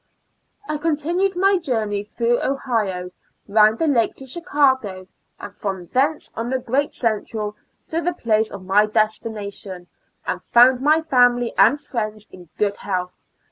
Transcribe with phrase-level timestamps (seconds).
[0.67, 3.11] I continued my journey through Ohio,
[3.47, 5.05] around the lake to Chicago,
[5.39, 7.55] and from thence on the great Central
[7.89, 9.85] to the place ot my destination,
[10.25, 13.21] and found my family and friends in good health.